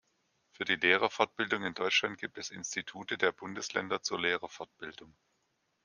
Für 0.49 0.65
die 0.65 0.77
Lehrerfortbildung 0.77 1.63
in 1.63 1.75
Deutschland 1.75 2.17
gibt 2.17 2.39
es 2.39 2.49
Institute 2.49 3.19
der 3.19 3.31
Bundesländer 3.31 4.01
zur 4.01 4.19
Lehrerfortbildung. 4.19 5.13